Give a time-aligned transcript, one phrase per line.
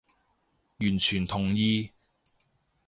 [0.79, 1.91] 完全同意